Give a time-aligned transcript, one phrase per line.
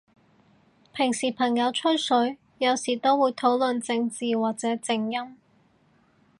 [0.95, 5.37] 平時朋友吹水，有時都會討論正字或者正音？